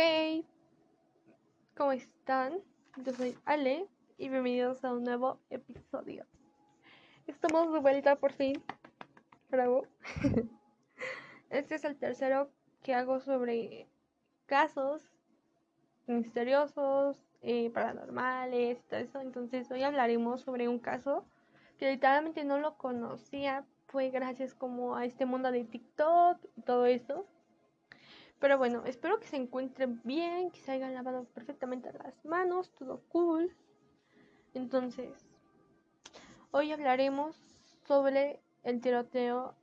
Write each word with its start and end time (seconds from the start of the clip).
Hey, 0.00 0.46
¿cómo 1.76 1.90
están? 1.90 2.60
Yo 2.98 3.12
soy 3.14 3.36
Ale 3.44 3.88
y 4.16 4.28
bienvenidos 4.28 4.84
a 4.84 4.92
un 4.92 5.02
nuevo 5.02 5.40
episodio. 5.50 6.24
Estamos 7.26 7.72
de 7.72 7.80
vuelta 7.80 8.14
por 8.14 8.30
fin. 8.30 8.62
Bravo. 9.48 9.88
Este 11.50 11.74
es 11.74 11.84
el 11.84 11.96
tercero 11.96 12.48
que 12.84 12.94
hago 12.94 13.18
sobre 13.18 13.88
casos 14.46 15.02
misteriosos, 16.06 17.20
eh, 17.42 17.68
paranormales 17.70 18.78
y 18.78 18.82
todo 18.88 19.00
eso. 19.00 19.20
Entonces 19.20 19.68
hoy 19.72 19.82
hablaremos 19.82 20.42
sobre 20.42 20.68
un 20.68 20.78
caso 20.78 21.26
que 21.76 21.90
literalmente 21.90 22.44
no 22.44 22.60
lo 22.60 22.78
conocía. 22.78 23.66
Fue 23.88 24.10
gracias 24.10 24.54
como 24.54 24.94
a 24.94 25.06
este 25.06 25.26
mundo 25.26 25.50
de 25.50 25.64
TikTok 25.64 26.38
y 26.54 26.62
todo 26.62 26.86
eso. 26.86 27.26
Pero 28.40 28.56
bueno, 28.56 28.84
espero 28.86 29.18
que 29.18 29.26
se 29.26 29.36
encuentren 29.36 30.00
bien, 30.04 30.50
que 30.50 30.60
se 30.60 30.72
hayan 30.72 30.94
lavado 30.94 31.24
perfectamente 31.34 31.92
las 31.92 32.24
manos, 32.24 32.70
todo 32.78 33.02
cool. 33.08 33.52
Entonces, 34.54 35.26
hoy 36.52 36.72
hablaremos 36.72 37.36
sobre 37.86 38.40
el 38.62 38.80
tiroteo 38.80 39.54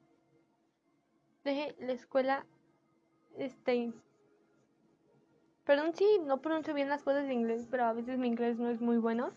de 1.45 1.75
la 1.79 1.93
escuela 1.93 2.45
Stein. 3.39 3.93
Perdón 5.63 5.95
si 5.95 6.19
no 6.19 6.41
pronuncio 6.41 6.73
bien 6.73 6.89
las 6.89 7.03
cosas 7.03 7.27
de 7.27 7.33
inglés, 7.33 7.67
pero 7.71 7.85
a 7.85 7.93
veces 7.93 8.17
mi 8.17 8.27
inglés 8.27 8.57
no 8.57 8.69
es 8.69 8.81
muy 8.81 8.97
bueno. 8.97 9.31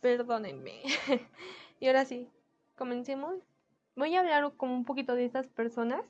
Perdónenme. 0.00 0.82
y 1.80 1.86
ahora 1.86 2.04
sí, 2.04 2.28
comencemos. 2.76 3.36
Voy 3.94 4.16
a 4.16 4.20
hablar 4.20 4.52
como 4.56 4.74
un 4.74 4.84
poquito 4.84 5.14
de 5.14 5.24
estas 5.24 5.48
personas 5.48 6.02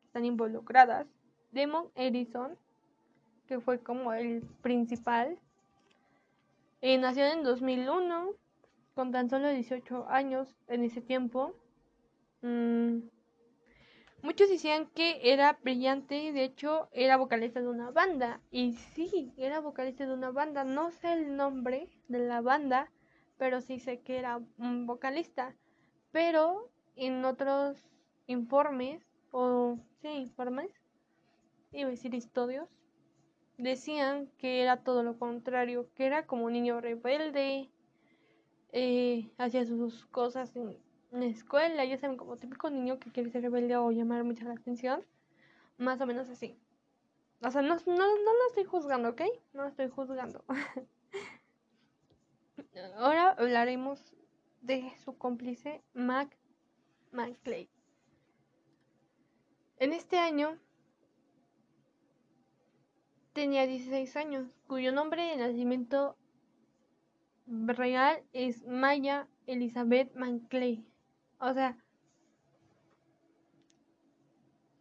que 0.00 0.06
están 0.06 0.24
involucradas 0.24 1.06
Demon 1.52 1.90
Edison, 1.94 2.56
que 3.46 3.60
fue 3.60 3.80
como 3.80 4.12
el 4.12 4.42
principal, 4.62 5.38
eh, 6.82 6.96
nació 6.96 7.26
en 7.26 7.42
2001, 7.42 8.30
con 8.94 9.12
tan 9.12 9.28
solo 9.28 9.50
18 9.50 10.08
años 10.08 10.56
en 10.66 10.84
ese 10.84 11.02
tiempo. 11.02 11.54
Mm, 12.40 13.00
muchos 14.22 14.48
decían 14.48 14.86
que 14.94 15.20
era 15.22 15.58
brillante, 15.62 16.32
de 16.32 16.44
hecho 16.44 16.88
era 16.92 17.18
vocalista 17.18 17.60
de 17.60 17.68
una 17.68 17.90
banda. 17.90 18.40
Y 18.50 18.72
sí, 18.94 19.32
era 19.36 19.60
vocalista 19.60 20.06
de 20.06 20.14
una 20.14 20.30
banda. 20.30 20.64
No 20.64 20.90
sé 20.90 21.12
el 21.12 21.36
nombre 21.36 21.90
de 22.08 22.20
la 22.20 22.40
banda, 22.40 22.90
pero 23.36 23.60
sí 23.60 23.78
sé 23.78 24.00
que 24.00 24.18
era 24.18 24.40
un 24.58 24.86
vocalista. 24.86 25.54
Pero 26.12 26.70
en 26.96 27.24
otros 27.26 27.76
informes, 28.26 29.02
o 29.32 29.78
sí, 30.00 30.08
informes, 30.08 30.70
iba 31.72 31.88
a 31.88 31.90
decir 31.90 32.14
estudios, 32.14 32.68
decían 33.58 34.28
que 34.38 34.62
era 34.62 34.82
todo 34.82 35.02
lo 35.02 35.18
contrario, 35.18 35.88
que 35.94 36.06
era 36.06 36.26
como 36.26 36.46
un 36.46 36.52
niño 36.52 36.80
rebelde, 36.80 37.70
eh, 38.72 39.30
hacía 39.38 39.64
sus 39.64 40.06
cosas 40.06 40.54
en 40.56 40.76
la 41.10 41.26
escuela, 41.26 41.84
ya 41.84 41.98
saben, 41.98 42.16
como 42.16 42.36
típico 42.36 42.70
niño 42.70 42.98
que 42.98 43.10
quiere 43.10 43.30
ser 43.30 43.42
rebelde 43.42 43.76
o 43.76 43.90
llamar 43.90 44.24
mucha 44.24 44.44
la 44.44 44.54
atención, 44.54 45.04
más 45.78 46.00
o 46.00 46.06
menos 46.06 46.28
así. 46.28 46.56
O 47.42 47.50
sea, 47.50 47.62
no, 47.62 47.76
no, 47.86 47.96
no 47.96 48.32
lo 48.34 48.46
estoy 48.48 48.64
juzgando, 48.64 49.10
¿ok? 49.10 49.22
No 49.54 49.62
lo 49.62 49.68
estoy 49.68 49.88
juzgando. 49.88 50.44
Ahora 52.96 53.30
hablaremos 53.30 54.14
de 54.60 54.92
su 55.02 55.16
cómplice, 55.16 55.82
Mac 55.94 56.36
McClay. 57.12 57.68
En 59.78 59.92
este 59.92 60.18
año 60.18 60.58
tenía 63.40 63.66
16 63.66 64.16
años, 64.16 64.46
cuyo 64.66 64.92
nombre 64.92 65.22
de 65.24 65.36
nacimiento 65.38 66.14
real 67.46 68.22
es 68.34 68.66
Maya 68.66 69.28
Elizabeth 69.46 70.14
Manclay. 70.14 70.84
O 71.38 71.54
sea, 71.54 71.74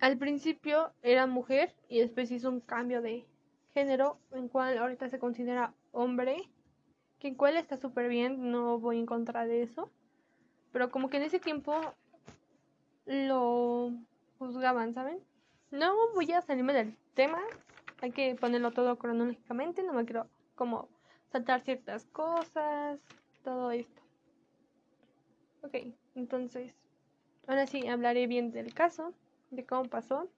al 0.02 0.18
principio 0.18 0.92
era 1.04 1.26
mujer 1.26 1.74
y 1.88 2.00
después 2.00 2.32
hizo 2.32 2.50
un 2.50 2.60
cambio 2.60 3.02
de 3.02 3.26
género, 3.74 4.20
en 4.34 4.50
cual 4.50 4.78
ahorita 4.78 5.08
se 5.08 5.20
considera 5.20 5.74
hombre, 5.94 6.36
que 7.18 7.30
en 7.30 7.36
cual 7.36 7.56
está 7.56 7.78
súper 7.78 8.10
bien, 8.10 8.52
no 8.52 8.78
voy 8.78 9.00
en 9.00 9.06
contra 9.06 9.46
de 9.46 9.64
eso. 9.64 9.90
Pero 10.74 10.92
como 10.92 11.10
que 11.10 11.16
en 11.16 11.24
ese 11.24 11.40
tiempo 11.40 11.80
lo 13.06 13.94
juzgaban, 14.38 14.94
¿saben? 14.94 15.24
No 15.72 15.96
voy 16.14 16.34
a 16.34 16.42
salirme 16.42 16.74
del 16.74 16.98
tema, 17.14 17.40
hay 18.02 18.12
que 18.12 18.36
ponerlo 18.36 18.72
todo 18.72 18.98
cronológicamente, 18.98 19.84
no 19.84 19.94
me 19.94 20.06
quiero 20.06 20.28
como 20.56 20.90
saltar 21.32 21.62
ciertas 21.62 22.06
cosas, 22.06 23.00
todo 23.44 23.72
esto. 23.72 24.02
Ok, 25.62 25.76
entonces, 26.16 26.74
ahora 27.48 27.68
sí 27.68 27.88
hablaré 27.88 28.28
bien 28.28 28.52
del 28.52 28.74
caso, 28.74 29.14
de 29.52 29.66
cómo 29.66 29.90
pasó. 29.90 30.30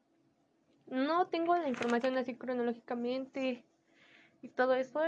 No 0.87 1.27
tengo 1.27 1.55
la 1.55 1.69
información 1.69 2.17
así 2.17 2.35
cronológicamente 2.35 3.63
y 4.41 4.49
todo 4.49 4.73
eso, 4.73 5.01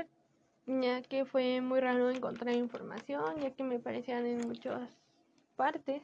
ya 0.66 1.02
que 1.02 1.26
fue 1.26 1.62
muy 1.62 1.80
raro 1.80 2.10
encontrar 2.10 2.56
información, 2.56 3.40
ya 3.40 3.52
que 3.52 3.64
me 3.64 3.80
parecían 3.80 4.26
en 4.26 4.48
muchas 4.48 4.90
partes. 5.56 6.04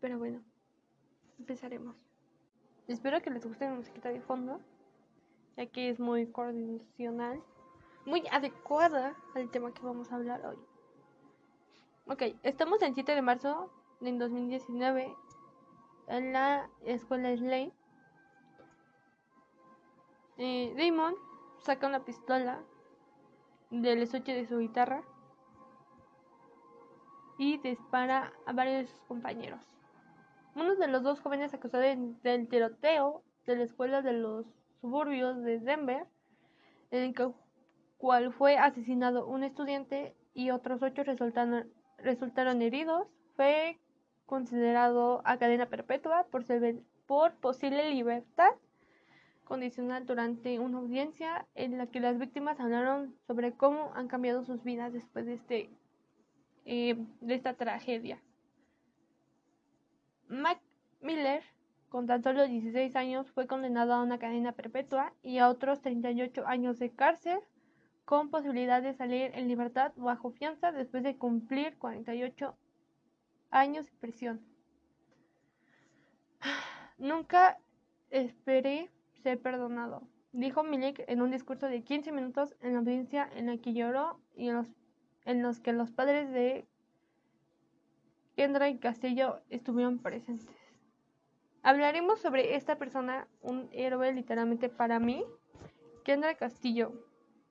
Pero 0.00 0.18
bueno, 0.18 0.42
empezaremos. 1.38 2.11
Espero 2.88 3.22
que 3.22 3.30
les 3.30 3.46
guste 3.46 3.64
la 3.64 3.74
musiquita 3.74 4.08
de 4.08 4.20
fondo, 4.20 4.60
ya 5.56 5.66
que 5.66 5.88
es 5.88 6.00
muy 6.00 6.26
coordinacional, 6.26 7.40
muy 8.04 8.26
adecuada 8.30 9.14
al 9.34 9.50
tema 9.50 9.72
que 9.72 9.82
vamos 9.82 10.10
a 10.10 10.16
hablar 10.16 10.44
hoy. 10.44 10.58
Ok, 12.06 12.36
estamos 12.42 12.82
el 12.82 12.94
7 12.94 13.14
de 13.14 13.22
marzo 13.22 13.70
de 14.00 14.12
2019 14.18 15.14
en 16.08 16.32
la 16.32 16.68
escuela 16.84 17.36
Slane. 17.36 17.72
Eh, 20.38 20.74
Damon 20.76 21.14
saca 21.60 21.86
una 21.86 22.04
pistola 22.04 22.60
del 23.70 24.02
estuche 24.02 24.34
de 24.34 24.46
su 24.46 24.58
guitarra 24.58 25.04
y 27.38 27.58
dispara 27.58 28.32
a 28.44 28.52
varios 28.52 28.82
de 28.82 28.86
sus 28.88 29.00
compañeros. 29.02 29.81
Uno 30.54 30.74
de 30.76 30.88
los 30.88 31.02
dos 31.02 31.20
jóvenes 31.20 31.54
acusados 31.54 32.22
del 32.22 32.48
tiroteo 32.48 33.22
de 33.46 33.56
la 33.56 33.64
escuela 33.64 34.02
de 34.02 34.12
los 34.12 34.46
suburbios 34.80 35.42
de 35.42 35.58
Denver, 35.58 36.06
en 36.90 37.02
el 37.04 37.14
cual 37.96 38.32
fue 38.32 38.58
asesinado 38.58 39.26
un 39.26 39.44
estudiante 39.44 40.14
y 40.34 40.50
otros 40.50 40.82
ocho 40.82 41.04
resultaron, 41.04 42.62
heridos, 42.62 43.06
fue 43.36 43.78
considerado 44.26 45.22
a 45.24 45.38
cadena 45.38 45.66
perpetua 45.66 46.26
por, 46.30 46.44
por 47.06 47.34
posible 47.36 47.90
libertad 47.90 48.50
condicional 49.44 50.06
durante 50.06 50.58
una 50.58 50.78
audiencia 50.78 51.46
en 51.54 51.78
la 51.78 51.86
que 51.86 52.00
las 52.00 52.18
víctimas 52.18 52.60
hablaron 52.60 53.14
sobre 53.26 53.52
cómo 53.52 53.92
han 53.94 54.08
cambiado 54.08 54.44
sus 54.44 54.62
vidas 54.64 54.92
después 54.92 55.26
de, 55.26 55.34
este, 55.34 55.70
eh, 56.64 56.96
de 57.20 57.34
esta 57.34 57.54
tragedia. 57.54 58.20
Miller, 61.02 61.42
con 61.90 62.06
tan 62.06 62.22
solo 62.22 62.46
16 62.46 62.96
años, 62.96 63.30
fue 63.32 63.46
condenado 63.46 63.92
a 63.92 64.02
una 64.02 64.18
cadena 64.18 64.52
perpetua 64.52 65.12
y 65.22 65.38
a 65.38 65.48
otros 65.50 65.82
38 65.82 66.46
años 66.46 66.78
de 66.78 66.90
cárcel, 66.90 67.38
con 68.06 68.30
posibilidad 68.30 68.82
de 68.82 68.94
salir 68.94 69.30
en 69.34 69.46
libertad 69.46 69.92
bajo 69.96 70.30
fianza 70.30 70.72
después 70.72 71.02
de 71.02 71.18
cumplir 71.18 71.76
48 71.76 72.56
años 73.50 73.84
de 73.84 73.92
prisión. 74.00 74.40
Nunca 76.98 77.58
esperé 78.08 78.90
ser 79.22 79.38
perdonado, 79.38 80.02
dijo 80.32 80.64
Milik 80.64 81.04
en 81.08 81.20
un 81.20 81.30
discurso 81.30 81.66
de 81.68 81.82
15 81.82 82.10
minutos 82.10 82.56
en 82.62 82.72
la 82.72 82.78
audiencia 82.78 83.28
en 83.36 83.46
la 83.46 83.58
que 83.58 83.74
lloró 83.74 84.18
y 84.34 84.48
en 84.48 85.42
los 85.42 85.60
que 85.60 85.72
los 85.74 85.90
padres 85.90 86.30
de 86.32 86.66
Kendra 88.36 88.68
y 88.68 88.78
Castillo 88.78 89.40
estuvieron 89.50 89.98
presentes. 89.98 90.48
Hablaremos 91.62 92.20
sobre 92.20 92.56
esta 92.56 92.76
persona, 92.76 93.28
un 93.42 93.68
héroe 93.72 94.12
literalmente 94.12 94.68
para 94.68 94.98
mí, 94.98 95.24
Kendra 96.02 96.34
Castillo. 96.34 96.92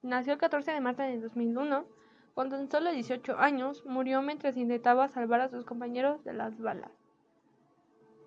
Nació 0.01 0.33
el 0.33 0.39
14 0.39 0.71
de 0.71 0.81
marzo 0.81 1.03
de 1.03 1.19
2001. 1.19 1.85
Con 2.33 2.49
tan 2.49 2.69
solo 2.71 2.91
18 2.91 3.37
años, 3.37 3.85
murió 3.85 4.21
mientras 4.21 4.57
intentaba 4.57 5.09
salvar 5.09 5.41
a 5.41 5.49
sus 5.49 5.65
compañeros 5.65 6.23
de 6.23 6.33
las 6.33 6.59
balas. 6.59 6.91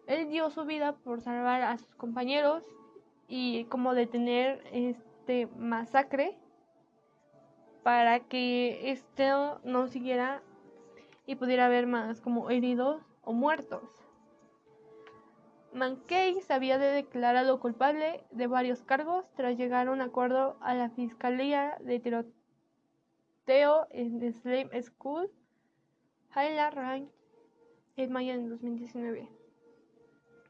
Él 0.06 0.28
dio 0.28 0.50
su 0.50 0.64
vida 0.64 0.92
por 0.92 1.20
salvar 1.22 1.62
a 1.62 1.78
sus 1.78 1.94
compañeros 1.96 2.64
y 3.26 3.64
como 3.64 3.94
detener 3.94 4.62
este 4.72 5.46
masacre 5.56 6.36
para 7.82 8.20
que 8.20 8.90
esto 8.90 9.60
no 9.64 9.88
siguiera 9.88 10.42
y 11.26 11.36
pudiera 11.36 11.66
haber 11.66 11.86
más 11.86 12.20
como 12.20 12.50
heridos 12.50 13.02
o 13.22 13.32
muertos. 13.32 13.82
Mankey 15.72 16.40
se 16.40 16.52
había 16.52 16.78
declarado 16.78 17.58
culpable 17.58 18.24
de 18.30 18.46
varios 18.46 18.82
cargos 18.82 19.26
tras 19.34 19.56
llegar 19.56 19.88
a 19.88 19.90
un 19.90 20.00
acuerdo 20.00 20.56
a 20.60 20.74
la 20.74 20.90
Fiscalía 20.90 21.76
de 21.80 21.98
tiroteo 21.98 22.32
en 23.90 24.20
The 24.20 24.32
Slave 24.32 24.82
School, 24.82 25.30
Highland 26.30 26.74
Range, 26.74 27.10
en 27.96 28.12
mayo 28.12 28.34
de 28.34 28.48
2019. 28.48 29.28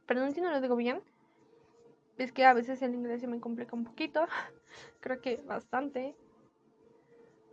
Perdón 0.07 0.33
si 0.33 0.43
no 0.43 0.51
lo 0.51 0.61
digo 0.61 0.77
bien, 0.77 1.01
es 2.19 2.33
que 2.33 2.45
a 2.45 2.53
veces 2.53 2.83
el 2.83 2.95
inglés 2.95 3.23
se 3.23 3.27
me 3.27 3.41
complica 3.41 3.75
un 3.75 3.85
poquito, 3.85 4.27
creo 5.01 5.21
que 5.23 5.43
bastante. 5.47 6.15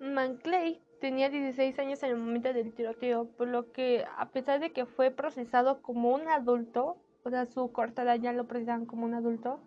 Manclay 0.02 0.82
tenía 1.02 1.30
16 1.30 1.78
años 1.80 2.02
en 2.04 2.12
el 2.12 2.18
momento 2.18 2.54
del 2.54 2.74
tiroteo, 2.74 3.26
por 3.26 3.48
lo 3.48 3.72
que 3.74 4.06
a 4.18 4.30
pesar 4.30 4.60
de 4.62 4.72
que 4.72 4.86
fue 4.86 5.10
procesado 5.12 5.82
como 5.82 6.14
un 6.14 6.30
adulto, 6.30 6.98
o 7.24 7.30
sea, 7.30 7.46
su 7.48 7.72
corta 7.72 8.04
edad 8.04 8.20
ya 8.20 8.32
lo 8.32 8.48
procesaban 8.48 8.86
como 8.86 9.06
un 9.06 9.16
adulto, 9.16 9.60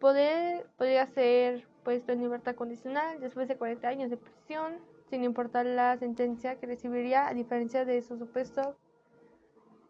poder, 0.00 0.66
podría 0.76 1.06
ser 1.06 1.68
puesto 1.84 2.12
en 2.12 2.22
libertad 2.22 2.56
condicional 2.56 3.20
después 3.20 3.48
de 3.48 3.56
40 3.56 3.86
años 3.86 4.10
de 4.10 4.16
prisión, 4.16 4.78
sin 5.10 5.22
importar 5.22 5.66
la 5.66 5.96
sentencia 5.98 6.58
que 6.58 6.66
recibiría, 6.66 7.28
a 7.28 7.34
diferencia 7.34 7.84
de 7.84 8.02
su 8.02 8.18
supuesto 8.18 8.76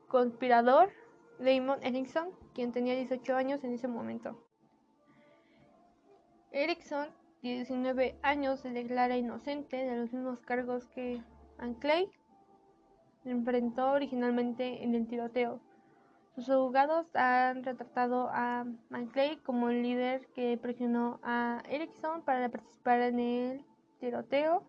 conspirador, 0.09 0.91
Damon 1.39 1.79
Erickson, 1.83 2.31
quien 2.55 2.73
tenía 2.73 2.95
18 2.97 3.37
años 3.37 3.63
en 3.63 3.73
ese 3.73 3.89
momento. 3.89 4.43
Erickson, 6.51 7.09
19 7.55 8.17
años, 8.23 8.61
se 8.61 8.71
declara 8.71 9.17
inocente 9.17 9.77
de 9.77 9.97
los 9.97 10.13
mismos 10.13 10.41
cargos 10.41 10.87
que 10.89 11.23
Anclay 11.59 12.11
enfrentó 13.25 13.93
originalmente 13.93 14.85
en 14.85 14.95
el 14.95 15.07
tiroteo. 15.07 15.61
Sus 16.35 16.51
abogados 16.51 17.07
han 17.15 17.65
retratado 17.65 18.29
a 18.31 18.67
Manclay 18.91 19.39
como 19.39 19.71
el 19.71 19.83
líder 19.83 20.27
que 20.35 20.59
presionó 20.59 21.19
a 21.23 21.63
Erickson 21.69 22.23
para 22.23 22.51
participar 22.51 23.01
en 23.01 23.19
el 23.19 23.65
tiroteo. 24.01 24.63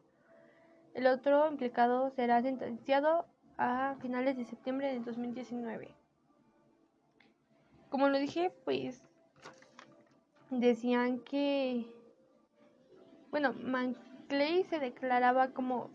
El 0.93 1.07
otro 1.07 1.49
implicado 1.51 2.09
será 2.11 2.41
sentenciado 2.41 3.25
a 3.57 3.95
finales 4.01 4.37
de 4.37 4.45
septiembre 4.45 4.93
de 4.93 4.99
2019. 5.01 5.93
Como 7.89 8.09
lo 8.09 8.17
dije, 8.17 8.51
pues 8.63 9.03
decían 10.49 11.19
que, 11.19 11.85
bueno, 13.39 13.53
Manclay 13.61 14.63
se 14.63 14.79
declaraba 14.79 15.49
como 15.49 15.91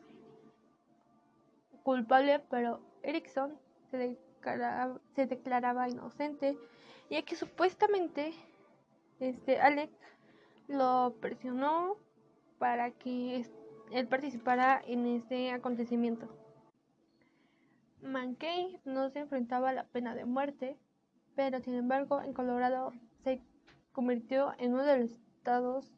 culpable, 1.83 2.39
pero 2.49 2.79
Erickson 3.03 3.59
se 3.91 3.97
declaraba 3.97 5.01
se 5.17 5.27
declaraba 5.27 5.89
inocente, 5.89 6.57
ya 7.11 7.23
que 7.23 7.35
supuestamente 7.35 8.33
este 9.19 9.61
Alex 9.61 9.93
lo 10.69 11.17
presionó 11.21 11.97
para 12.61 12.93
que 12.93 13.45
él 13.91 14.07
participara 14.07 14.81
en 14.87 15.07
este 15.07 15.51
acontecimiento. 15.51 16.29
Mankey 18.03 18.79
no 18.85 19.11
se 19.11 19.19
enfrentaba 19.19 19.71
a 19.71 19.73
la 19.73 19.85
pena 19.89 20.15
de 20.15 20.27
muerte, 20.27 20.79
pero 21.35 21.59
sin 21.59 21.75
embargo 21.75 22.23
en 22.23 22.35
Colorado 22.35 22.93
se 23.25 23.43
convirtió 23.91 24.55
en 24.59 24.75
uno 24.75 24.85
de 24.85 25.01
los 25.01 25.11
estados 25.11 25.93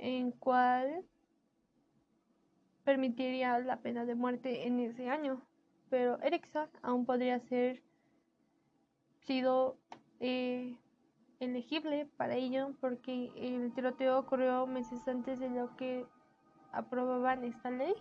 en 0.00 0.32
cual 0.32 1.04
permitiría 2.84 3.58
la 3.58 3.80
pena 3.80 4.04
de 4.04 4.14
muerte 4.14 4.66
en 4.66 4.80
ese 4.80 5.08
año 5.08 5.42
pero 5.90 6.20
Erickson 6.22 6.68
aún 6.82 7.04
podría 7.04 7.40
ser 7.40 7.82
sido 9.26 9.76
eh, 10.20 10.76
elegible 11.40 12.06
para 12.16 12.36
ello 12.36 12.74
porque 12.80 13.32
el 13.36 13.72
tiroteo 13.74 14.18
ocurrió 14.18 14.66
meses 14.66 15.06
antes 15.08 15.40
de 15.40 15.50
lo 15.50 15.76
que 15.76 16.06
aprobaban 16.72 17.44
esta 17.44 17.70
ley. 17.70 17.94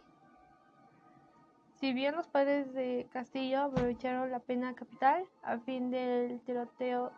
Si 1.79 1.93
bien 1.93 2.15
los 2.15 2.27
padres 2.27 2.73
de 2.73 3.07
Castillo 3.11 3.63
aprovecharon 3.63 4.29
la 4.31 4.39
pena 4.39 4.75
capital 4.75 5.25
a 5.41 5.57
fin 5.59 5.89
del 5.89 6.39
tiroteo 6.41 7.11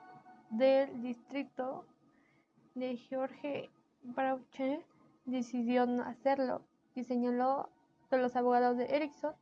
del 0.51 1.01
distrito 1.01 1.85
de 2.75 2.95
George 2.95 3.69
Brauche 4.03 4.83
decidió 5.25 5.85
no 5.85 6.03
hacerlo 6.03 6.61
y 6.95 7.03
señaló 7.03 7.69
que 8.09 8.17
los 8.17 8.35
abogados 8.35 8.77
de 8.77 8.95
Erickson 8.95 9.33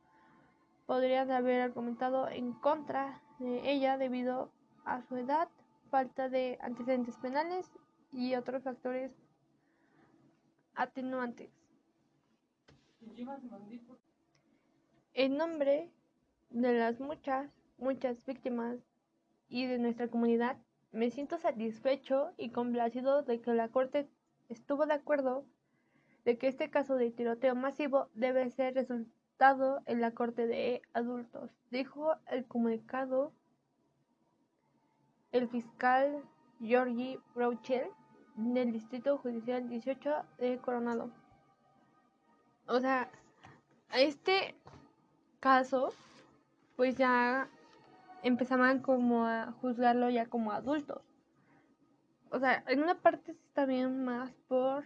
podrían 0.86 1.30
haber 1.30 1.60
argumentado 1.60 2.28
en 2.28 2.52
contra 2.52 3.22
de 3.38 3.70
ella 3.70 3.96
debido 3.96 4.50
a 4.84 5.02
su 5.02 5.16
edad, 5.16 5.48
falta 5.90 6.28
de 6.28 6.58
antecedentes 6.60 7.16
penales 7.16 7.70
y 8.12 8.34
otros 8.34 8.62
factores 8.62 9.12
atenuantes. 10.74 11.50
En 15.14 15.36
nombre 15.36 15.90
de 16.50 16.72
las 16.74 17.00
muchas, 17.00 17.50
muchas 17.78 18.24
víctimas 18.26 18.78
y 19.48 19.66
de 19.66 19.78
nuestra 19.78 20.08
comunidad, 20.08 20.56
me 20.92 21.10
siento 21.10 21.38
satisfecho 21.38 22.32
y 22.36 22.50
complacido 22.50 23.22
de 23.22 23.40
que 23.40 23.54
la 23.54 23.68
Corte 23.68 24.08
estuvo 24.50 24.84
de 24.86 24.94
acuerdo 24.94 25.44
de 26.24 26.36
que 26.36 26.48
este 26.48 26.70
caso 26.70 26.96
de 26.96 27.10
tiroteo 27.10 27.54
masivo 27.54 28.08
debe 28.14 28.50
ser 28.50 28.74
resultado 28.74 29.80
en 29.86 30.00
la 30.00 30.10
Corte 30.10 30.46
de 30.46 30.82
Adultos, 30.92 31.50
dijo 31.70 32.14
el 32.26 32.44
comunicado 32.44 33.32
el 35.32 35.48
fiscal 35.48 36.22
Georgie 36.60 37.18
Brouchel 37.34 37.88
del 38.36 38.72
Distrito 38.72 39.16
Judicial 39.18 39.68
18 39.68 40.10
de 40.38 40.58
Coronado. 40.58 41.10
O 42.66 42.80
sea, 42.80 43.10
este 43.94 44.54
caso, 45.40 45.92
pues 46.76 46.96
ya 46.96 47.48
empezaban 48.22 48.80
como 48.80 49.26
a 49.26 49.52
juzgarlo 49.60 50.10
ya 50.10 50.26
como 50.26 50.52
adultos. 50.52 51.02
O 52.30 52.38
sea, 52.38 52.62
en 52.68 52.82
una 52.82 53.00
parte 53.00 53.32
está 53.32 53.66
bien 53.66 54.04
más 54.04 54.32
por 54.46 54.84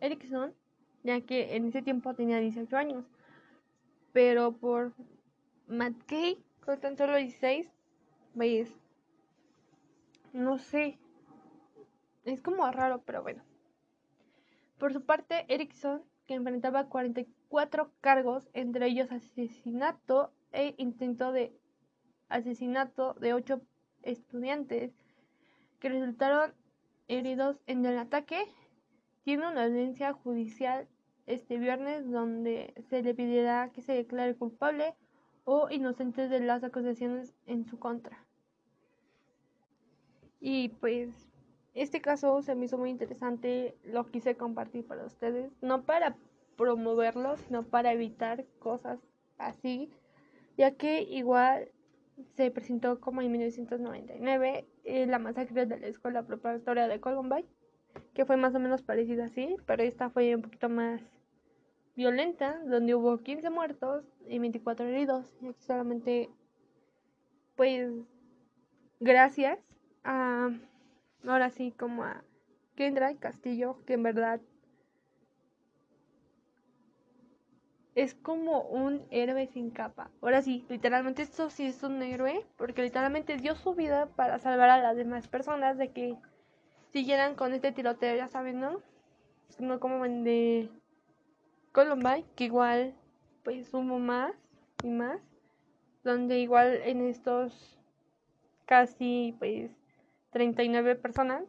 Erickson, 0.00 0.54
ya 1.02 1.22
que 1.22 1.56
en 1.56 1.66
ese 1.66 1.80
tiempo 1.80 2.14
tenía 2.14 2.38
18 2.38 2.76
años. 2.76 3.06
Pero 4.12 4.52
por 4.52 4.92
Matt 5.66 5.94
Kay, 6.06 6.44
con 6.64 6.78
tan 6.78 6.96
solo 6.98 7.16
16, 7.16 7.70
pues, 8.34 8.70
no 10.34 10.58
sé, 10.58 10.98
es 12.24 12.42
como 12.42 12.70
raro, 12.70 13.02
pero 13.06 13.22
bueno. 13.22 13.42
Por 14.78 14.92
su 14.92 15.02
parte, 15.02 15.46
Erickson, 15.48 16.02
que 16.26 16.34
enfrentaba 16.34 16.88
44 16.88 17.90
cargos, 18.02 18.50
entre 18.52 18.86
ellos 18.88 19.10
asesinato 19.10 20.32
e 20.52 20.74
intento 20.76 21.32
de 21.32 21.56
asesinato 22.28 23.14
de 23.14 23.32
8 23.32 23.60
estudiantes 24.02 24.92
que 25.84 25.90
resultaron 25.90 26.54
heridos 27.08 27.60
en 27.66 27.84
el 27.84 27.98
ataque, 27.98 28.46
tiene 29.22 29.46
una 29.46 29.64
audiencia 29.64 30.14
judicial 30.14 30.88
este 31.26 31.58
viernes 31.58 32.10
donde 32.10 32.72
se 32.88 33.02
le 33.02 33.14
pedirá 33.14 33.68
que 33.68 33.82
se 33.82 33.92
declare 33.92 34.34
culpable 34.34 34.94
o 35.44 35.68
inocente 35.68 36.26
de 36.28 36.40
las 36.40 36.64
acusaciones 36.64 37.34
en 37.44 37.66
su 37.66 37.78
contra. 37.78 38.24
Y 40.40 40.70
pues 40.70 41.10
este 41.74 42.00
caso 42.00 42.40
se 42.40 42.54
me 42.54 42.64
hizo 42.64 42.78
muy 42.78 42.88
interesante, 42.88 43.76
lo 43.84 44.10
quise 44.10 44.38
compartir 44.38 44.86
para 44.86 45.04
ustedes, 45.04 45.52
no 45.60 45.82
para 45.82 46.16
promoverlo, 46.56 47.36
sino 47.36 47.62
para 47.62 47.92
evitar 47.92 48.46
cosas 48.58 49.00
así, 49.36 49.90
ya 50.56 50.70
que 50.76 51.02
igual 51.02 51.68
se 52.36 52.50
presentó 52.50 53.02
como 53.02 53.20
en 53.20 53.30
1999 53.32 54.66
eh, 54.84 55.06
la 55.06 55.18
masacre 55.18 55.66
de 55.66 55.78
la 55.78 55.86
escuela 55.86 56.22
preparatoria 56.22 56.88
de 56.88 57.00
Columbine, 57.00 57.48
que 58.12 58.24
fue 58.24 58.36
más 58.36 58.54
o 58.54 58.60
menos 58.60 58.82
parecida 58.82 59.26
así, 59.26 59.56
pero 59.66 59.82
esta 59.82 60.10
fue 60.10 60.34
un 60.34 60.42
poquito 60.42 60.68
más 60.68 61.00
violenta, 61.96 62.60
donde 62.66 62.94
hubo 62.94 63.18
15 63.18 63.50
muertos 63.50 64.04
y 64.28 64.38
24 64.38 64.86
heridos. 64.86 65.34
Y 65.40 65.52
solamente, 65.60 66.28
pues, 67.56 67.92
gracias 69.00 69.58
a, 70.02 70.50
ahora 71.26 71.50
sí, 71.50 71.72
como 71.72 72.04
a 72.04 72.24
Kendra 72.74 73.14
Castillo, 73.16 73.78
que 73.86 73.94
en 73.94 74.02
verdad 74.02 74.40
es 77.94 78.14
como 78.14 78.62
un 78.62 79.06
héroe 79.10 79.46
sin 79.46 79.70
capa. 79.70 80.10
Ahora 80.20 80.42
sí, 80.42 80.64
literalmente 80.68 81.22
esto 81.22 81.50
sí 81.50 81.66
es 81.66 81.82
un 81.82 82.02
héroe, 82.02 82.44
porque 82.56 82.82
literalmente 82.82 83.36
dio 83.36 83.54
su 83.54 83.74
vida 83.74 84.06
para 84.06 84.38
salvar 84.38 84.70
a 84.70 84.82
las 84.82 84.96
demás 84.96 85.28
personas 85.28 85.78
de 85.78 85.92
que 85.92 86.16
siguieran 86.92 87.34
con 87.34 87.52
este 87.54 87.72
tiroteo, 87.72 88.16
ya 88.16 88.28
saben, 88.28 88.60
¿no? 88.60 88.80
No 89.60 89.78
como 89.78 90.04
de 90.04 90.68
Columbine, 91.72 92.24
que 92.34 92.44
igual 92.44 92.94
pues 93.44 93.72
hubo 93.74 93.98
más 93.98 94.32
y 94.82 94.88
más, 94.88 95.20
donde 96.02 96.38
igual 96.38 96.80
en 96.84 97.02
estos 97.02 97.78
casi 98.64 99.36
pues 99.38 99.70
39 100.30 100.96
personas 100.96 101.44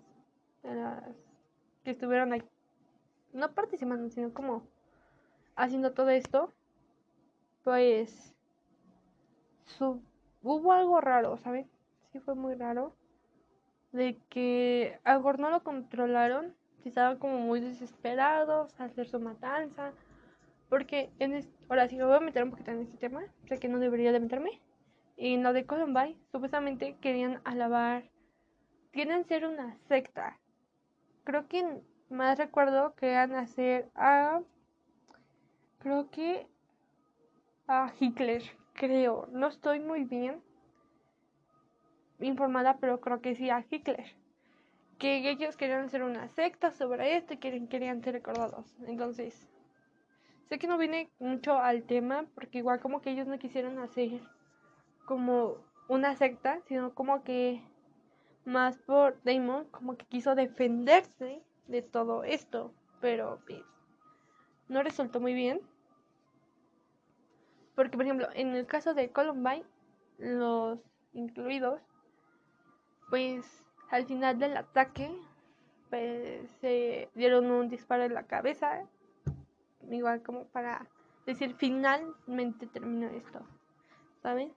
que 1.84 1.92
estuvieron 1.92 2.34
ahí, 2.34 2.44
no 3.34 3.54
participando, 3.54 4.10
sino 4.10 4.34
como 4.34 4.64
haciendo 5.56 5.94
todo 5.94 6.10
esto, 6.10 6.54
pues 7.64 8.36
hubo 10.42 10.72
algo 10.72 11.02
raro, 11.02 11.38
¿saben? 11.38 11.70
Sí 12.12 12.20
fue 12.20 12.36
muy 12.36 12.56
raro. 12.56 12.96
De 13.92 14.18
que 14.30 15.00
a 15.04 15.18
no 15.18 15.50
lo 15.50 15.64
controlaron, 15.64 16.54
estaban 16.84 17.18
como 17.18 17.40
muy 17.40 17.62
desesperados 17.62 18.80
a 18.80 18.86
hacer 18.86 19.08
su 19.08 19.20
matanza. 19.20 19.94
Porque 20.70 21.12
en 21.20 21.48
ahora 21.70 21.88
sí 21.88 21.96
me 21.96 22.06
voy 22.06 22.16
a 22.16 22.20
meter 22.20 22.44
un 22.44 22.52
poquito 22.52 22.72
en 22.72 22.82
este 22.82 22.98
tema, 22.98 23.24
sé 23.48 23.60
que 23.60 23.68
no 23.68 23.80
debería 23.80 24.12
de 24.12 24.20
meterme. 24.20 24.62
Y 25.18 25.34
en 25.34 25.44
lo 25.44 25.54
de 25.54 25.66
Columbine, 25.66 26.20
supuestamente 26.32 26.98
querían 27.00 27.40
alabar, 27.46 28.10
quieren 28.92 29.26
ser 29.26 29.46
una 29.46 29.78
secta. 29.88 30.40
Creo 31.24 31.48
que 31.48 31.82
más 32.10 32.38
recuerdo 32.38 32.96
que 32.96 33.12
eran 33.12 33.34
hacer 33.36 33.90
a, 33.96 34.42
creo 35.86 36.10
que 36.10 36.48
a 37.68 37.94
Hitler 38.00 38.42
creo, 38.74 39.28
no 39.32 39.46
estoy 39.46 39.80
muy 39.80 40.04
bien 40.04 40.42
informada, 42.20 42.78
pero 42.80 43.00
creo 43.00 43.22
que 43.22 43.36
sí 43.36 43.52
a 43.52 43.64
Hitler. 43.70 44.16
Que 44.98 45.30
ellos 45.30 45.56
querían 45.56 45.86
hacer 45.86 46.02
una 46.02 46.28
secta 46.30 46.72
sobre 46.72 47.18
esto 47.18 47.36
y 47.36 47.38
querían, 47.38 47.68
querían 47.68 48.02
ser 48.02 48.14
recordados. 48.14 48.76
Entonces, 48.88 49.48
sé 50.50 50.58
que 50.58 50.66
no 50.66 50.80
viene 50.80 51.12
mucho 51.20 51.60
al 51.60 51.84
tema, 51.84 52.26
porque 52.34 52.58
igual 52.58 52.80
como 52.80 53.02
que 53.02 53.12
ellos 53.12 53.28
no 53.28 53.38
quisieron 53.38 53.78
hacer 53.78 54.22
como 55.06 55.58
una 55.88 56.16
secta, 56.16 56.62
sino 56.66 56.96
como 56.96 57.24
que 57.24 57.62
más 58.44 58.80
por 58.80 59.22
Damon, 59.22 59.66
como 59.66 59.98
que 59.98 60.08
quiso 60.08 60.34
defenderse 60.34 61.44
de 61.68 61.84
todo 61.84 62.24
esto, 62.24 62.74
pero 63.02 63.40
pues, 63.46 63.62
no 64.68 64.82
resultó 64.82 65.20
muy 65.20 65.36
bien. 65.36 65.62
Porque, 67.76 67.98
por 67.98 68.06
ejemplo, 68.06 68.28
en 68.34 68.56
el 68.56 68.66
caso 68.66 68.94
de 68.94 69.10
Columbine, 69.10 69.66
los 70.18 70.80
incluidos, 71.14 71.82
pues 73.10 73.64
al 73.90 74.06
final 74.06 74.40
del 74.40 74.58
ataque, 74.58 75.12
pues 75.90 76.50
se 76.62 77.10
dieron 77.16 77.52
un 77.52 77.70
disparo 77.70 78.04
en 78.04 78.14
la 78.14 78.24
cabeza, 78.24 78.88
igual 79.90 80.24
como 80.24 80.46
para 80.46 80.88
decir 81.26 81.56
finalmente 81.56 82.68
terminó 82.68 83.08
esto, 83.08 83.42
¿saben? 84.22 84.54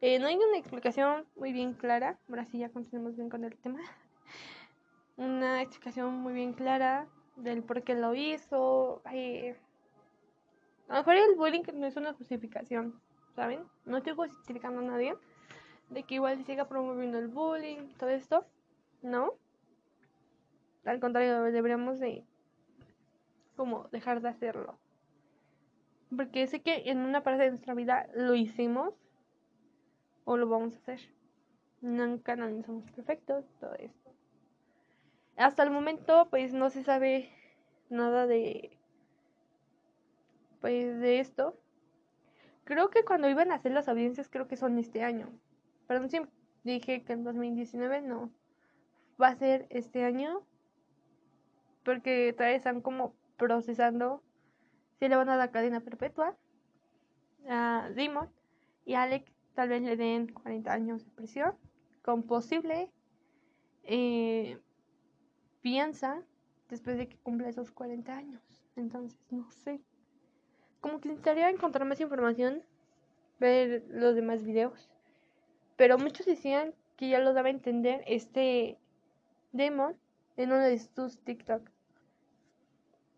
Eh, 0.00 0.18
no 0.18 0.28
hay 0.28 0.36
una 0.36 0.56
explicación 0.56 1.26
muy 1.36 1.52
bien 1.52 1.74
clara, 1.74 2.18
ahora 2.28 2.46
sí 2.46 2.58
ya 2.58 2.70
continuamos 2.70 3.16
bien 3.16 3.28
con 3.28 3.44
el 3.44 3.56
tema. 3.58 3.80
Una 5.18 5.60
explicación 5.60 6.14
muy 6.14 6.32
bien 6.32 6.54
clara 6.54 7.06
del 7.36 7.62
por 7.62 7.82
qué 7.82 7.94
lo 7.94 8.14
hizo. 8.14 9.02
Eh, 9.12 9.58
a 10.90 10.94
lo 10.94 10.98
mejor 10.98 11.14
el 11.14 11.36
bullying 11.36 11.62
no 11.74 11.86
es 11.86 11.96
una 11.96 12.12
justificación, 12.14 13.00
¿saben? 13.36 13.60
No 13.84 13.98
estoy 13.98 14.12
justificando 14.14 14.80
a 14.80 14.82
nadie 14.82 15.16
de 15.88 16.02
que 16.02 16.16
igual 16.16 16.44
siga 16.44 16.66
promoviendo 16.66 17.18
el 17.18 17.28
bullying, 17.28 17.94
todo 17.96 18.10
esto, 18.10 18.44
¿no? 19.00 19.34
Al 20.84 20.98
contrario, 20.98 21.42
deberíamos 21.44 22.00
de 22.00 22.24
como 23.56 23.88
dejar 23.92 24.20
de 24.20 24.30
hacerlo. 24.30 24.80
Porque 26.14 26.48
sé 26.48 26.60
que 26.60 26.90
en 26.90 26.98
una 26.98 27.22
parte 27.22 27.44
de 27.44 27.50
nuestra 27.50 27.74
vida 27.74 28.08
lo 28.14 28.34
hicimos 28.34 28.92
o 30.24 30.36
lo 30.36 30.48
vamos 30.48 30.74
a 30.74 30.78
hacer. 30.78 31.00
Nunca 31.80 32.34
nadie 32.34 32.64
somos 32.64 32.90
perfectos, 32.90 33.44
todo 33.60 33.74
esto. 33.74 34.12
Hasta 35.36 35.62
el 35.62 35.70
momento, 35.70 36.26
pues 36.30 36.52
no 36.52 36.68
se 36.68 36.82
sabe 36.82 37.30
nada 37.90 38.26
de 38.26 38.76
pues 40.60 40.98
de 41.00 41.20
esto. 41.20 41.58
Creo 42.64 42.90
que 42.90 43.04
cuando 43.04 43.28
iban 43.28 43.50
a 43.50 43.56
hacer 43.56 43.72
las 43.72 43.88
audiencias, 43.88 44.28
creo 44.28 44.46
que 44.46 44.56
son 44.56 44.78
este 44.78 45.02
año. 45.02 45.28
Perdón 45.86 46.10
si 46.10 46.20
dije 46.62 47.02
que 47.02 47.12
en 47.12 47.24
2019 47.24 48.02
no. 48.02 48.30
Va 49.20 49.28
a 49.28 49.36
ser 49.36 49.66
este 49.70 50.04
año. 50.04 50.42
Porque 51.84 52.32
todavía 52.32 52.56
están 52.56 52.80
como 52.80 53.14
procesando 53.36 54.22
si 54.98 55.08
le 55.08 55.16
van 55.16 55.30
a 55.30 55.36
dar 55.36 55.50
cadena 55.50 55.80
perpetua 55.80 56.36
a 57.48 57.90
Dimon 57.96 58.28
y 58.84 58.94
Alex 58.94 59.32
tal 59.54 59.70
vez 59.70 59.80
le 59.80 59.96
den 59.96 60.30
40 60.30 60.70
años 60.70 61.04
de 61.06 61.10
prisión 61.12 61.54
con 62.02 62.22
posible 62.22 62.90
eh, 63.84 64.60
fianza 65.62 66.22
después 66.68 66.98
de 66.98 67.08
que 67.08 67.16
cumpla 67.16 67.48
esos 67.48 67.72
40 67.72 68.14
años. 68.14 68.42
Entonces, 68.76 69.18
no 69.30 69.50
sé 69.50 69.80
como 70.80 71.00
que 71.00 71.08
necesitaría 71.08 71.50
encontrar 71.50 71.86
más 71.86 72.00
información, 72.00 72.62
ver 73.38 73.84
los 73.88 74.14
demás 74.14 74.44
videos. 74.44 74.90
Pero 75.76 75.98
muchos 75.98 76.26
decían 76.26 76.74
que 76.96 77.08
ya 77.08 77.20
lo 77.20 77.32
daba 77.32 77.48
a 77.48 77.52
entender 77.52 78.02
este 78.06 78.78
demon 79.52 79.96
en 80.36 80.52
uno 80.52 80.62
de 80.62 80.78
sus 80.78 81.18
TikTok. 81.20 81.68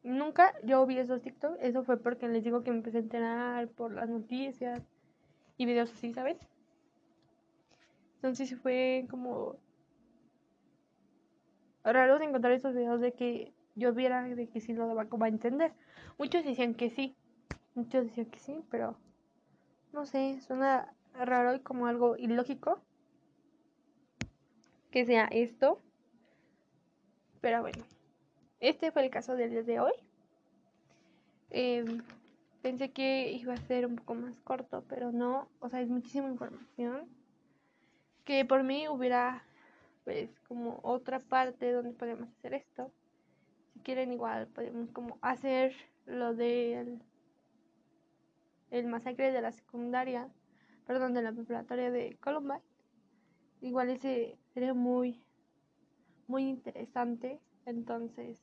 Nunca 0.02 0.54
yo 0.64 0.85
vi 0.87 0.99
esos 0.99 1.23
TikTok, 1.23 1.57
eso 1.61 1.85
fue 1.85 1.97
porque 1.97 2.28
les 2.28 2.42
digo 2.42 2.62
que 2.62 2.71
me 2.71 2.78
empecé 2.78 2.99
a 2.99 3.00
enterar 3.00 3.69
por 3.69 3.92
las 3.92 4.09
noticias 4.09 4.83
y 5.57 5.66
videos 5.66 5.92
así, 5.92 6.12
¿sabes? 6.12 6.38
Entonces 8.16 8.57
fue 8.61 9.07
como 9.11 9.57
raro 11.85 12.21
encontrar 12.21 12.52
esos 12.52 12.75
videos 12.75 13.00
de 13.00 13.12
que 13.12 13.52
yo 13.75 13.92
viera 13.92 14.23
de 14.23 14.49
que 14.49 14.61
sí 14.61 14.73
lo 14.73 14.87
daba 14.87 15.07
como 15.07 15.25
a 15.25 15.28
entender. 15.28 15.73
Muchos 16.19 16.45
decían 16.45 16.75
que 16.75 16.90
sí, 16.90 17.16
Muchos 17.75 18.05
decían 18.05 18.26
que 18.26 18.38
sí, 18.38 18.62
pero 18.71 18.97
no 19.93 20.07
sé, 20.07 20.41
suena 20.43 20.95
raro 21.14 21.55
y 21.55 21.61
como 21.61 21.87
algo 21.87 22.17
ilógico 22.17 22.83
que 24.91 25.05
sea 25.07 25.25
esto. 25.25 25.81
Pero 27.41 27.62
bueno, 27.62 27.83
este 28.61 28.93
fue 28.93 29.05
el 29.05 29.11
caso 29.11 29.35
del 29.35 29.50
día 29.50 29.62
de 29.62 29.81
hoy. 29.81 29.93
Em, 31.50 32.02
pensé 32.62 32.93
que 32.93 33.33
iba 33.33 33.55
a 33.55 33.57
ser 33.57 33.87
un 33.87 33.97
poco 33.97 34.14
más 34.14 34.38
corto, 34.41 34.85
pero 34.88 35.11
no, 35.11 35.49
o 35.61 35.69
sea, 35.69 35.81
es 35.81 35.88
muchísima 35.88 36.29
información. 36.29 37.09
Que 38.25 38.45
por 38.45 38.62
mí 38.62 38.87
hubiera, 38.88 39.43
pues, 40.05 40.31
como 40.47 40.79
otra 40.83 41.19
parte 41.19 41.73
donde 41.73 41.93
podemos 41.93 42.29
hacer 42.29 42.55
esto. 42.55 42.93
Si 43.73 43.81
quieren, 43.81 44.12
igual 44.12 44.47
podemos 44.49 44.91
como 44.91 45.19
hacer 45.23 45.75
lo 46.07 46.35
del 46.35 47.02
el 48.73 48.87
masacre 48.87 49.31
de 49.31 49.43
la 49.43 49.52
secundaria, 49.52 50.29
perdón, 50.87 51.12
de 51.12 51.23
la 51.23 51.33
preparatoria 51.33 51.91
de 51.91 52.17
Columbine. 52.21 52.62
Igual 53.61 53.91
ese 53.91 54.38
sería 54.55 54.73
muy, 54.73 55.23
muy 56.26 56.49
interesante. 56.49 57.38
Entonces, 57.67 58.43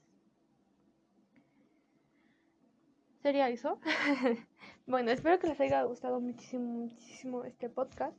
sería 3.23 3.49
eso. 3.49 3.79
bueno, 4.87 5.09
espero 5.09 5.39
que 5.39 5.47
les 5.47 5.59
haya 5.59 5.81
gustado 5.83 6.21
muchísimo, 6.21 6.85
muchísimo 6.85 7.43
este 7.43 7.67
podcast. 7.67 8.15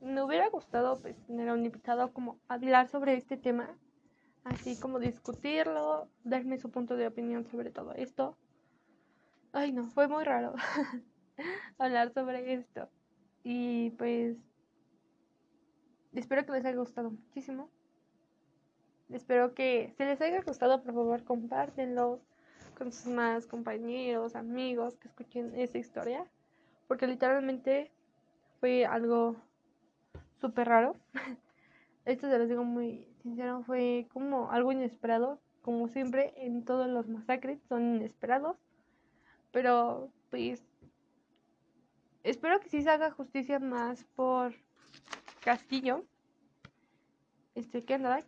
Me 0.00 0.22
hubiera 0.22 0.50
gustado 0.50 1.00
pues 1.00 1.16
tener 1.26 1.48
a 1.48 1.54
un 1.54 1.64
invitado 1.64 2.12
como 2.12 2.38
hablar 2.46 2.88
sobre 2.88 3.16
este 3.16 3.38
tema, 3.38 3.74
así 4.44 4.78
como 4.78 4.98
discutirlo, 4.98 6.10
darme 6.24 6.58
su 6.58 6.70
punto 6.70 6.94
de 6.94 7.06
opinión 7.06 7.46
sobre 7.46 7.70
todo 7.70 7.94
esto. 7.94 8.36
Ay, 9.56 9.70
no, 9.70 9.86
fue 9.86 10.08
muy 10.08 10.24
raro 10.24 10.52
hablar 11.78 12.12
sobre 12.12 12.54
esto. 12.54 12.88
Y 13.44 13.90
pues 13.90 14.36
espero 16.12 16.44
que 16.44 16.50
les 16.50 16.64
haya 16.64 16.76
gustado 16.76 17.12
muchísimo. 17.12 17.70
Espero 19.10 19.54
que 19.54 19.94
si 19.96 20.04
les 20.04 20.20
haya 20.20 20.42
gustado, 20.42 20.82
por 20.82 20.92
favor, 20.92 21.22
compártenlo 21.22 22.20
con 22.76 22.90
sus 22.90 23.06
más 23.06 23.46
compañeros, 23.46 24.34
amigos 24.34 24.96
que 24.96 25.06
escuchen 25.06 25.54
esta 25.54 25.78
historia. 25.78 26.26
Porque 26.88 27.06
literalmente 27.06 27.92
fue 28.58 28.86
algo 28.86 29.36
súper 30.40 30.66
raro. 30.66 30.96
Esto 32.04 32.28
se 32.28 32.38
los 32.40 32.48
digo 32.48 32.64
muy 32.64 33.06
sincero, 33.22 33.62
fue 33.62 34.08
como 34.12 34.50
algo 34.50 34.72
inesperado. 34.72 35.38
Como 35.62 35.86
siempre, 35.86 36.34
en 36.38 36.64
todos 36.64 36.88
los 36.88 37.06
masacres 37.06 37.60
son 37.68 37.94
inesperados. 37.94 38.56
Pero, 39.54 40.10
pues, 40.30 40.64
espero 42.24 42.58
que 42.58 42.68
sí 42.68 42.82
se 42.82 42.90
haga 42.90 43.12
justicia 43.12 43.60
más 43.60 44.02
por 44.16 44.52
Castillo. 45.44 46.04
Este, 47.54 47.84
Kendrick. 47.84 48.26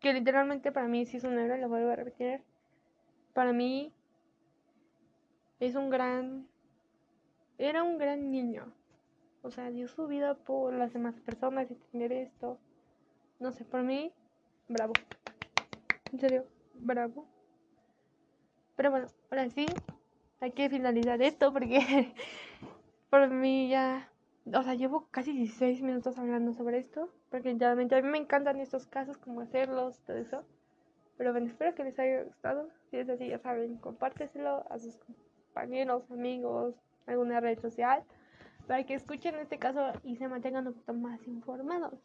Que 0.00 0.12
literalmente 0.12 0.72
para 0.72 0.88
mí 0.88 1.06
sí 1.06 1.18
es 1.18 1.24
un 1.24 1.38
héroe, 1.38 1.60
lo 1.60 1.68
vuelvo 1.68 1.90
a 1.90 1.96
repetir. 1.96 2.42
Para 3.32 3.52
mí 3.52 3.92
es 5.60 5.76
un 5.76 5.88
gran... 5.88 6.48
Era 7.56 7.84
un 7.84 7.96
gran 7.96 8.32
niño. 8.32 8.72
O 9.42 9.52
sea, 9.52 9.70
dio 9.70 9.86
su 9.86 10.08
vida 10.08 10.34
por 10.34 10.74
las 10.74 10.92
demás 10.92 11.14
personas 11.20 11.70
y 11.70 11.76
tener 11.92 12.10
esto. 12.10 12.58
No 13.38 13.52
sé, 13.52 13.64
por 13.64 13.84
mí, 13.84 14.12
bravo. 14.66 14.94
En 16.12 16.18
serio, 16.18 16.44
bravo. 16.74 17.35
Pero 18.76 18.90
bueno, 18.90 19.06
ahora 19.30 19.48
sí, 19.50 19.66
hay 20.40 20.52
que 20.52 20.68
finalizar 20.68 21.20
esto 21.22 21.52
porque 21.52 21.80
por 23.10 23.28
mí 23.30 23.70
ya, 23.70 24.10
o 24.52 24.62
sea, 24.62 24.74
llevo 24.74 25.08
casi 25.10 25.32
16 25.32 25.82
minutos 25.82 26.18
hablando 26.18 26.52
sobre 26.52 26.78
esto, 26.78 27.10
porque 27.30 27.56
ya 27.56 27.72
a 27.72 27.74
mí 27.74 27.86
me 28.02 28.18
encantan 28.18 28.60
estos 28.60 28.86
casos, 28.86 29.16
como 29.16 29.40
hacerlos, 29.40 29.98
todo 30.04 30.16
eso. 30.16 30.44
Pero 31.16 31.32
bueno, 31.32 31.46
espero 31.46 31.74
que 31.74 31.84
les 31.84 31.98
haya 31.98 32.24
gustado. 32.24 32.68
Si 32.90 32.98
es 32.98 33.08
así, 33.08 33.28
ya 33.28 33.38
saben, 33.38 33.78
compárteselo 33.78 34.70
a 34.70 34.78
sus 34.78 34.98
compañeros, 34.98 36.10
amigos, 36.10 36.74
alguna 37.06 37.40
red 37.40 37.58
social, 37.58 38.04
para 38.66 38.84
que 38.84 38.94
escuchen 38.94 39.36
este 39.36 39.58
caso 39.58 39.92
y 40.04 40.16
se 40.16 40.28
mantengan 40.28 40.66
un 40.66 40.74
poquito 40.74 40.92
más 40.92 41.26
informados. 41.26 41.98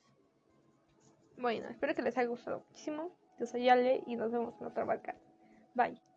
Bueno, 1.37 1.67
espero 1.69 1.95
que 1.95 2.03
les 2.03 2.17
haya 2.17 2.29
gustado 2.29 2.63
muchísimo. 2.69 3.11
Yo 3.39 3.47
soy 3.47 3.67
Ale 3.67 4.03
y 4.05 4.15
nos 4.15 4.31
vemos 4.31 4.53
en 4.61 4.67
otra 4.67 4.85
barca. 4.85 5.15
Bye. 5.73 6.10